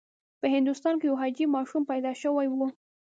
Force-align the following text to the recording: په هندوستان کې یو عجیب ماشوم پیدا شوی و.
په 0.39 0.45
هندوستان 0.55 0.93
کې 0.99 1.05
یو 1.09 1.21
عجیب 1.23 1.49
ماشوم 1.55 1.83
پیدا 1.91 2.11
شوی 2.21 2.47
و. 2.49 2.59